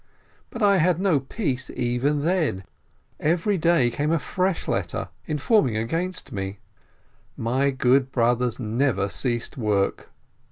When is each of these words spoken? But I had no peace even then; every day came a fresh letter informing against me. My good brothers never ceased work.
But 0.49 0.63
I 0.63 0.77
had 0.77 0.99
no 0.99 1.19
peace 1.19 1.69
even 1.69 2.21
then; 2.23 2.63
every 3.19 3.59
day 3.59 3.91
came 3.91 4.11
a 4.11 4.17
fresh 4.17 4.67
letter 4.67 5.09
informing 5.27 5.77
against 5.77 6.31
me. 6.31 6.57
My 7.37 7.69
good 7.69 8.11
brothers 8.11 8.59
never 8.59 9.09
ceased 9.09 9.57
work. 9.57 10.09